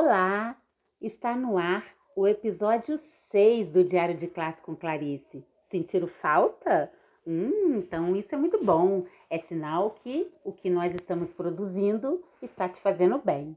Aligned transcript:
Olá! 0.00 0.56
Está 1.02 1.34
no 1.34 1.58
ar 1.58 1.84
o 2.14 2.28
episódio 2.28 2.96
6 3.32 3.66
do 3.70 3.82
Diário 3.82 4.16
de 4.16 4.28
Classe 4.28 4.62
com 4.62 4.76
Clarice. 4.76 5.44
Sentiram 5.64 6.06
falta? 6.06 6.88
Hum, 7.26 7.78
então 7.78 8.14
isso 8.14 8.32
é 8.32 8.38
muito 8.38 8.64
bom. 8.64 9.06
É 9.28 9.40
sinal 9.40 9.90
que 9.90 10.32
o 10.44 10.52
que 10.52 10.70
nós 10.70 10.94
estamos 10.94 11.32
produzindo 11.32 12.22
está 12.40 12.68
te 12.68 12.80
fazendo 12.80 13.18
bem. 13.18 13.56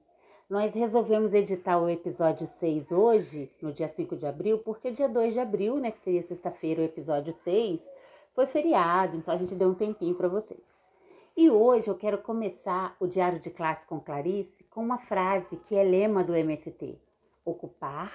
Nós 0.50 0.74
resolvemos 0.74 1.32
editar 1.36 1.78
o 1.78 1.88
episódio 1.88 2.48
6 2.48 2.92
hoje, 2.92 3.51
no 3.62 3.71
dia 3.71 3.87
5 3.87 4.15
de 4.15 4.26
abril, 4.26 4.57
porque 4.57 4.89
dia 4.89 5.07
2 5.07 5.34
de 5.36 5.39
abril, 5.39 5.76
né, 5.76 5.92
que 5.92 6.00
seria 6.00 6.23
sexta-feira, 6.23 6.82
o 6.82 6.86
episódio 6.86 7.32
6, 7.32 7.87
foi 8.34 8.48
feriado, 8.48 9.15
então 9.15 9.32
a 9.32 9.37
gente 9.37 9.54
deu 9.54 9.70
um 9.70 9.76
tempinho 9.76 10.15
para 10.15 10.28
vocês. 10.28 10.81
E 11.36 11.50
hoje 11.50 11.88
eu 11.88 11.96
quero 11.96 12.18
começar 12.18 12.96
o 13.00 13.08
Diário 13.08 13.40
de 13.40 13.50
Classe 13.50 13.86
com 13.86 14.00
Clarice 14.00 14.64
com 14.66 14.82
uma 14.82 14.98
frase 14.98 15.57
que 15.57 15.76
é 15.76 15.84
lema 15.84 16.24
do 16.24 16.36
MST: 16.36 17.00
ocupar, 17.46 18.12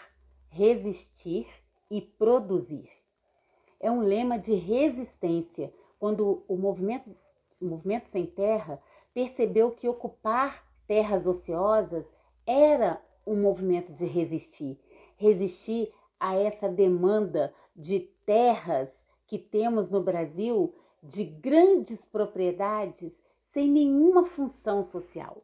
resistir 0.49 1.47
e 1.91 2.01
produzir. 2.01 2.91
É 3.81 3.91
um 3.91 4.01
lema 4.01 4.39
de 4.39 4.55
resistência 4.55 5.73
quando 5.99 6.45
o 6.47 6.57
movimento, 6.57 7.11
o 7.61 7.67
movimento 7.67 8.09
Sem 8.09 8.27
Terra 8.27 8.81
percebeu 9.15 9.71
que 9.71 9.89
ocupar 9.89 10.65
terras 10.87 11.27
ociosas 11.27 12.13
era 12.47 13.01
um 13.27 13.35
movimento 13.35 13.93
de 13.93 14.05
resistir 14.05 14.79
resistir 15.17 15.93
a 16.21 16.35
essa 16.37 16.69
demanda 16.69 17.53
de 17.75 18.01
terras 18.25 18.91
que 19.27 19.39
temos 19.39 19.89
no 19.89 20.03
Brasil 20.03 20.75
de 21.09 21.25
grandes 21.25 22.05
propriedades 22.05 23.15
sem 23.53 23.71
nenhuma 23.71 24.25
função 24.25 24.83
social. 24.83 25.43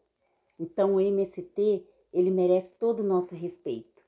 Então 0.58 0.94
o 0.94 1.00
MST, 1.00 1.84
ele 2.12 2.30
merece 2.30 2.74
todo 2.74 3.00
o 3.00 3.06
nosso 3.06 3.34
respeito. 3.34 4.02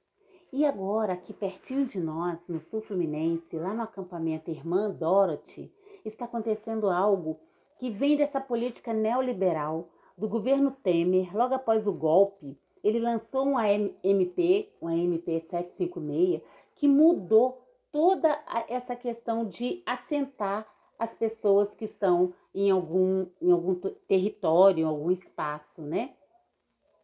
E 0.52 0.64
agora, 0.64 1.14
aqui 1.14 1.32
pertinho 1.32 1.84
de 1.84 1.98
nós, 1.98 2.38
no 2.48 2.60
sul 2.60 2.80
fluminense, 2.80 3.58
lá 3.58 3.74
no 3.74 3.82
acampamento 3.82 4.50
Irmã 4.50 4.90
Dorothy, 4.90 5.72
está 6.04 6.26
acontecendo 6.26 6.88
algo 6.90 7.40
que 7.78 7.90
vem 7.90 8.16
dessa 8.16 8.40
política 8.40 8.92
neoliberal 8.92 9.88
do 10.16 10.28
governo 10.28 10.70
Temer, 10.70 11.36
logo 11.36 11.54
após 11.54 11.86
o 11.88 11.92
golpe, 11.92 12.56
ele 12.84 13.00
lançou 13.00 13.44
uma 13.44 13.68
MP, 13.68 14.70
uma 14.80 14.94
MP 14.94 15.40
756, 15.40 16.42
que 16.76 16.86
mudou 16.86 17.62
toda 17.90 18.38
essa 18.68 18.94
questão 18.94 19.48
de 19.48 19.82
assentar 19.86 20.66
as 20.98 21.14
pessoas 21.14 21.74
que 21.74 21.84
estão 21.84 22.32
em 22.54 22.70
algum, 22.70 23.26
em 23.40 23.50
algum 23.50 23.74
território, 24.06 24.82
em 24.82 24.86
algum 24.86 25.10
espaço, 25.10 25.82
né? 25.82 26.14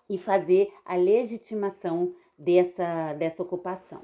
E 0.09 0.19
fazer 0.19 0.73
a 0.85 0.97
legitimação 0.97 2.15
dessa, 2.39 3.15
dessa 3.15 3.43
ocupação. 3.43 4.03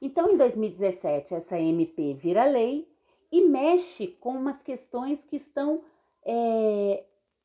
Então, 0.00 0.30
em 0.30 0.36
2017, 0.36 1.34
essa 1.34 1.58
MP 1.58 2.14
vira 2.14 2.44
lei 2.44 2.88
e 3.32 3.40
mexe 3.42 4.08
com 4.08 4.30
umas 4.30 4.62
questões 4.62 5.22
que 5.24 5.36
estão 5.36 5.82
é, 6.24 7.04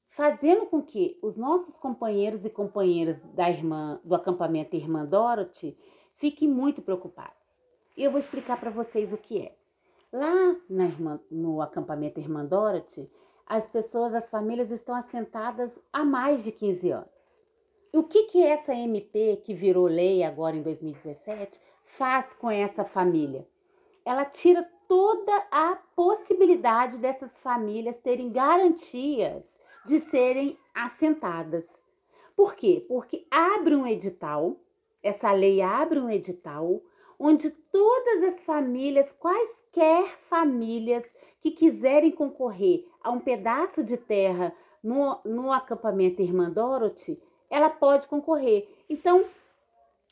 fazendo 0.10 0.66
com 0.66 0.82
que 0.82 1.18
os 1.22 1.38
nossos 1.38 1.78
companheiros 1.78 2.46
e 2.46 2.50
companheiras 2.50 3.20
da 3.34 3.50
irmã 3.50 4.00
do 4.04 4.14
acampamento 4.14 4.76
Irmã 4.76 5.06
Dorothy 5.06 5.78
fiquem 6.16 6.48
muito 6.48 6.82
preocupados. 6.82 7.62
E 7.96 8.04
eu 8.04 8.12
vou 8.12 8.20
explicar 8.20 8.60
para 8.60 8.70
vocês 8.70 9.14
o 9.14 9.18
que 9.18 9.40
é. 9.40 9.56
Lá 10.12 10.58
na 10.70 10.86
irmã, 10.86 11.20
no 11.32 11.62
acampamento 11.62 12.20
Irmã 12.20 12.46
Dorothy, 12.46 13.10
as 13.48 13.70
pessoas, 13.70 14.14
as 14.14 14.30
famílias 14.30 14.70
estão 14.70 14.94
assentadas 14.94 15.80
há 15.92 16.04
mais 16.04 16.44
de 16.44 16.52
15 16.52 16.92
anos. 16.92 17.48
O 17.94 18.04
que, 18.04 18.24
que 18.24 18.44
essa 18.44 18.74
MP, 18.74 19.42
que 19.44 19.54
virou 19.54 19.88
lei 19.88 20.24
agora 20.24 20.56
em 20.56 20.62
2017, 20.62 21.60
faz 21.86 22.34
com 22.34 22.52
essa 22.52 22.84
família? 22.84 23.48
Ela 24.04 24.26
tira 24.26 24.68
toda 24.86 25.34
a 25.50 25.78
possibilidade 25.96 26.98
dessas 26.98 27.40
famílias 27.40 27.98
terem 27.98 28.32
garantias 28.32 29.58
de 29.86 30.00
serem 30.00 30.58
assentadas. 30.74 31.66
Por 32.36 32.56
quê? 32.56 32.86
Porque 32.86 33.26
abre 33.32 33.76
um 33.76 33.88
edital, 33.88 34.58
essa 35.02 35.32
lei 35.32 35.62
abre 35.62 36.00
um 36.00 36.10
edital 36.10 36.82
onde 37.24 37.52
todas 37.52 38.24
as 38.24 38.44
famílias, 38.44 39.14
quaisquer 39.20 40.18
famílias 40.28 41.04
que 41.40 41.52
quiserem 41.52 42.12
concorrer 42.12 42.88
a 43.00 43.12
um 43.12 43.20
pedaço 43.20 43.84
de 43.84 43.96
terra 43.96 44.52
no, 44.84 45.20
no 45.24 45.52
acampamento 45.52 46.22
Irmã 46.22 46.50
Dorothy, 46.50 47.22
ela 47.48 47.70
pode 47.70 48.08
concorrer. 48.08 48.68
Então, 48.90 49.26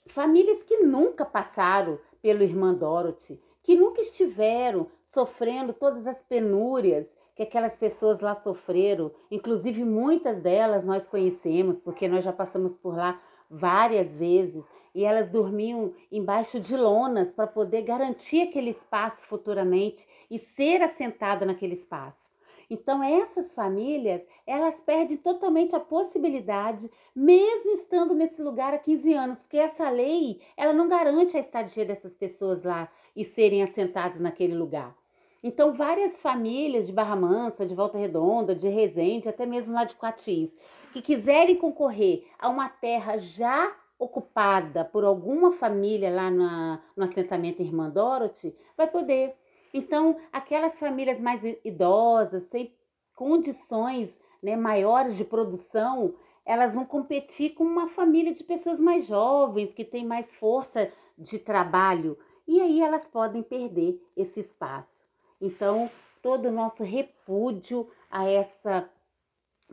famílias 0.05 0.61
que 0.61 0.77
nunca 0.77 1.25
passaram 1.25 1.97
pelo 2.21 2.43
Irmã 2.43 2.75
Dorothy, 2.75 3.41
que 3.63 3.75
nunca 3.75 4.01
estiveram 4.01 4.85
sofrendo 5.01 5.73
todas 5.73 6.05
as 6.05 6.21
penúrias 6.21 7.17
que 7.35 7.41
aquelas 7.41 7.75
pessoas 7.75 8.19
lá 8.19 8.35
sofreram, 8.35 9.11
inclusive 9.31 9.83
muitas 9.83 10.41
delas 10.41 10.85
nós 10.85 11.07
conhecemos, 11.07 11.79
porque 11.79 12.07
nós 12.07 12.23
já 12.23 12.33
passamos 12.33 12.75
por 12.75 12.95
lá 12.95 13.19
várias 13.49 14.13
vezes 14.15 14.69
e 14.93 15.03
elas 15.03 15.29
dormiam 15.29 15.93
embaixo 16.11 16.59
de 16.59 16.75
lonas 16.75 17.31
para 17.31 17.47
poder 17.47 17.83
garantir 17.83 18.41
aquele 18.41 18.69
espaço 18.69 19.23
futuramente 19.23 20.07
e 20.29 20.37
ser 20.37 20.81
assentada 20.81 21.45
naquele 21.45 21.73
espaço. 21.73 22.29
Então 22.69 23.03
essas 23.03 23.51
famílias, 23.53 24.21
elas 24.45 24.79
perdem 24.81 25.17
totalmente 25.17 25.75
a 25.75 25.79
possibilidade, 25.79 26.89
mesmo 27.15 27.71
estando 27.71 28.13
nesse 28.13 28.41
lugar 28.41 28.73
há 28.73 28.77
15 28.77 29.13
anos, 29.13 29.39
porque 29.39 29.57
essa 29.57 29.89
lei, 29.89 30.39
ela 30.55 30.71
não 30.71 30.87
garante 30.87 31.35
a 31.35 31.39
estadia 31.39 31.83
dessas 31.83 32.13
pessoas 32.13 32.61
lá 32.61 32.87
e 33.15 33.25
serem 33.25 33.63
assentadas 33.63 34.19
naquele 34.19 34.53
lugar. 34.53 34.98
Então, 35.41 35.73
várias 35.73 36.19
famílias 36.19 36.85
de 36.85 36.91
Barra 36.91 37.15
Mansa, 37.15 37.65
de 37.65 37.73
Volta 37.73 37.97
Redonda, 37.97 38.53
de 38.53 38.67
Resende, 38.67 39.29
até 39.29 39.45
mesmo 39.45 39.73
lá 39.73 39.85
de 39.85 39.95
Coatis, 39.95 40.55
que 40.91 41.01
quiserem 41.01 41.55
concorrer 41.55 42.25
a 42.37 42.49
uma 42.49 42.67
terra 42.67 43.17
já 43.17 43.73
ocupada 43.97 44.83
por 44.83 45.03
alguma 45.03 45.51
família 45.51 46.09
lá 46.09 46.29
na, 46.29 46.81
no 46.95 47.03
assentamento 47.03 47.61
Irmã 47.61 47.89
Dorothy, 47.89 48.55
vai 48.75 48.87
poder. 48.87 49.35
Então, 49.73 50.17
aquelas 50.31 50.77
famílias 50.77 51.21
mais 51.21 51.43
idosas, 51.63 52.43
sem 52.43 52.73
condições 53.15 54.19
né, 54.41 54.55
maiores 54.55 55.15
de 55.15 55.23
produção, 55.23 56.15
elas 56.45 56.73
vão 56.73 56.85
competir 56.85 57.53
com 57.53 57.63
uma 57.63 57.87
família 57.87 58.33
de 58.33 58.43
pessoas 58.43 58.79
mais 58.79 59.05
jovens, 59.05 59.71
que 59.71 59.85
tem 59.85 60.05
mais 60.05 60.33
força 60.35 60.91
de 61.17 61.37
trabalho, 61.37 62.17
e 62.47 62.59
aí 62.59 62.81
elas 62.81 63.05
podem 63.05 63.43
perder 63.43 64.01
esse 64.17 64.39
espaço. 64.39 65.07
Então, 65.41 65.89
todo 66.21 66.47
o 66.47 66.51
nosso 66.51 66.83
repúdio 66.83 67.89
a 68.09 68.27
essa 68.29 68.89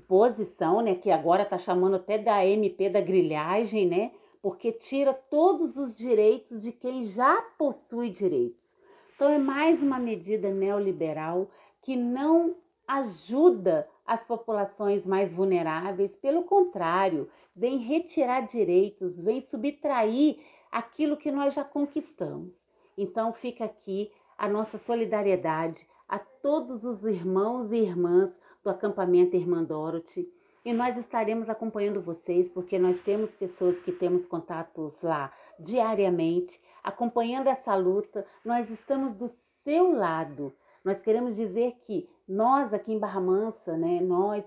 posição, 0.07 0.81
né, 0.81 0.95
que 0.95 1.11
agora 1.11 1.43
está 1.43 1.59
chamando 1.59 1.97
até 1.97 2.19
da 2.19 2.45
MP 2.45 2.91
da 2.91 3.01
grilhagem, 3.01 3.87
né, 3.87 4.13
porque 4.43 4.71
tira 4.71 5.13
todos 5.13 5.77
os 5.77 5.95
direitos 5.95 6.63
de 6.63 6.71
quem 6.71 7.05
já 7.05 7.43
possui 7.59 8.11
direitos. 8.11 8.77
Então 9.15 9.31
é 9.31 9.39
mais 9.39 9.83
uma 9.83 9.99
medida 9.99 10.51
neoliberal 10.51 11.51
que 11.81 11.97
não 11.97 12.55
ajuda 12.87 13.89
as 14.05 14.23
populações 14.23 15.05
mais 15.05 15.33
vulneráveis, 15.33 16.15
pelo 16.15 16.45
contrário, 16.45 17.29
vem 17.55 17.79
retirar 17.79 18.43
direitos, 18.43 19.21
vem 19.21 19.41
subtrair 19.41 20.39
aquilo 20.71 21.17
que 21.17 21.33
nós 21.33 21.55
já 21.55 21.65
conquistamos. 21.65 22.63
Então 22.97 23.33
fica 23.33 23.65
aqui 23.65 24.13
a 24.39 24.49
nossa 24.49 24.79
solidariedade 24.79 25.87
a 26.09 26.19
todos 26.19 26.85
os 26.85 27.05
irmãos 27.05 27.73
e 27.73 27.77
irmãs 27.77 28.31
do 28.63 28.71
acampamento 28.71 29.37
Irmã 29.37 29.63
Dorothy. 29.63 30.29
E 30.65 30.73
nós 30.73 30.97
estaremos 30.97 31.49
acompanhando 31.49 32.01
vocês, 32.01 32.49
porque 32.49 32.79
nós 32.79 33.01
temos 33.01 33.33
pessoas 33.35 33.81
que 33.81 33.93
temos 33.93 34.27
contatos 34.27 35.01
lá 35.03 35.33
diariamente, 35.61 36.61
acompanhando 36.83 37.47
essa 37.47 37.75
luta. 37.77 38.27
Nós 38.45 38.71
estamos 38.71 39.15
do 39.15 39.29
seu 39.63 39.93
lado. 39.93 40.53
Nós 40.85 41.01
queremos 41.01 41.37
dizer 41.37 41.77
que 41.87 42.09
nós 42.29 42.75
aqui 42.75 42.93
em 42.93 42.99
Barra 42.99 43.21
Mansa, 43.21 43.77
né, 43.77 44.01
nós 44.01 44.45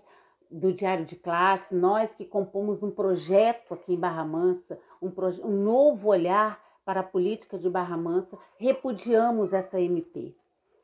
do 0.52 0.74
Diário 0.74 1.06
de 1.06 1.16
Classe, 1.16 1.76
nós 1.76 2.14
que 2.14 2.26
compomos 2.26 2.82
um 2.82 2.92
projeto 2.92 3.74
aqui 3.74 3.94
em 3.94 4.00
Barra 4.00 4.26
Mansa, 4.26 4.80
um, 5.02 5.12
um 5.44 5.64
novo 5.64 6.10
olhar 6.10 6.60
para 6.90 7.02
a 7.02 7.04
política 7.04 7.56
de 7.56 7.70
Barra 7.70 7.96
Mansa, 7.96 8.36
repudiamos 8.58 9.54
essa 9.54 9.80
MP 9.80 10.34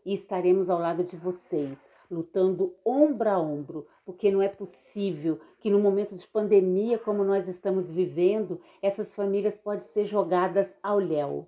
e 0.06 0.13
estaremos 0.13 0.69
ao 0.69 0.78
lado 0.78 1.04
de 1.04 1.18
vocês 1.18 1.80
lutando 2.12 2.75
ombro 2.86 3.28
a 3.28 3.40
ombro, 3.40 3.88
porque 4.06 4.30
não 4.30 4.40
é 4.40 4.48
possível 4.48 5.40
que 5.60 5.68
no 5.68 5.80
momento 5.80 6.16
de 6.16 6.28
pandemia 6.28 7.00
como 7.00 7.24
nós 7.24 7.48
estamos 7.48 7.90
vivendo, 7.90 8.62
essas 8.84 9.16
famílias 9.16 9.57
podem 9.57 9.81
ser 9.81 10.06
jogadas 10.06 10.72
ao 10.84 11.00
léu. 11.00 11.48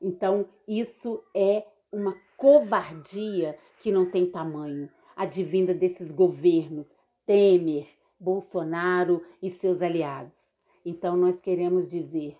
Então, 0.00 0.46
isso 0.66 1.22
é 1.34 1.66
uma 1.92 2.16
covardia 2.38 3.58
que 3.82 3.92
não 3.92 4.10
tem 4.10 4.24
tamanho, 4.24 4.88
advinda 5.14 5.74
desses 5.74 6.10
governos, 6.10 6.88
Temer, 7.26 7.88
Bolsonaro 8.18 9.22
e 9.42 9.50
seus 9.50 9.82
aliados. 9.82 10.40
Então 10.82 11.14
nós 11.14 11.40
queremos 11.42 11.88
dizer: 11.90 12.38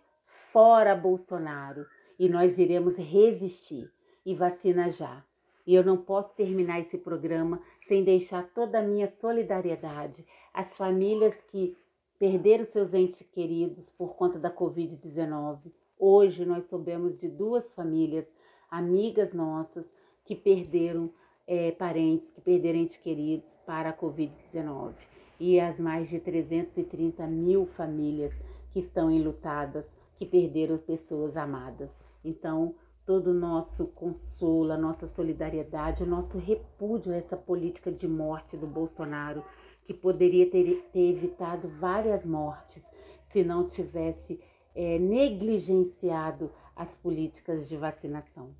fora 0.52 0.94
Bolsonaro 0.94 1.86
e 2.18 2.28
nós 2.28 2.58
iremos 2.58 2.96
resistir 2.96 3.90
e 4.24 4.34
vacina 4.34 4.90
já. 4.90 5.24
E 5.66 5.74
eu 5.74 5.82
não 5.82 5.96
posso 5.96 6.34
terminar 6.34 6.78
esse 6.78 6.98
programa 6.98 7.60
sem 7.86 8.04
deixar 8.04 8.46
toda 8.52 8.78
a 8.78 8.82
minha 8.82 9.08
solidariedade 9.08 10.24
às 10.52 10.74
famílias 10.76 11.40
que 11.48 11.76
perderam 12.18 12.64
seus 12.64 12.92
entes 12.92 13.26
queridos 13.32 13.88
por 13.88 14.14
conta 14.14 14.38
da 14.38 14.50
Covid-19. 14.50 15.72
Hoje 15.98 16.44
nós 16.44 16.64
soubemos 16.64 17.18
de 17.18 17.28
duas 17.28 17.72
famílias, 17.72 18.28
amigas 18.70 19.32
nossas, 19.32 19.90
que 20.24 20.36
perderam 20.36 21.10
é, 21.46 21.70
parentes, 21.72 22.30
que 22.30 22.40
perderam 22.40 22.80
entes 22.80 22.98
queridos 22.98 23.56
para 23.64 23.90
a 23.90 23.96
Covid-19. 23.96 24.94
E 25.40 25.58
as 25.58 25.80
mais 25.80 26.08
de 26.10 26.20
330 26.20 27.26
mil 27.26 27.66
famílias 27.66 28.32
que 28.70 28.78
estão 28.78 29.10
enlutadas, 29.10 29.86
que 30.22 30.26
perderam 30.26 30.78
pessoas 30.78 31.36
amadas. 31.36 31.90
Então, 32.24 32.76
todo 33.04 33.32
o 33.32 33.34
nosso 33.34 33.88
consolo, 33.88 34.70
a 34.70 34.78
nossa 34.78 35.08
solidariedade, 35.08 36.04
o 36.04 36.06
nosso 36.06 36.38
repúdio 36.38 37.12
a 37.12 37.16
essa 37.16 37.36
política 37.36 37.90
de 37.90 38.06
morte 38.06 38.56
do 38.56 38.68
Bolsonaro, 38.68 39.44
que 39.84 39.92
poderia 39.92 40.48
ter, 40.48 40.88
ter 40.92 41.10
evitado 41.10 41.68
várias 41.80 42.24
mortes 42.24 42.88
se 43.20 43.42
não 43.42 43.66
tivesse 43.68 44.40
é, 44.76 44.96
negligenciado 44.96 46.52
as 46.76 46.94
políticas 46.94 47.68
de 47.68 47.76
vacinação. 47.76 48.54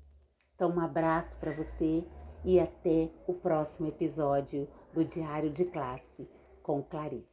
Então, 0.55 0.69
um 0.69 0.81
abraço 0.81 1.37
para 1.37 1.53
você 1.53 2.03
e 2.43 2.59
até 2.59 3.09
o 3.25 3.33
próximo 3.33 3.87
episódio 3.87 4.67
do 4.93 5.05
Diário 5.05 5.49
de 5.49 5.63
Classe 5.63 6.27
com 6.61 6.83
Clarice. 6.83 7.32